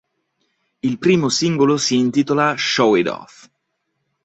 [0.79, 3.49] Il primo singolo si intitola "Show It Off"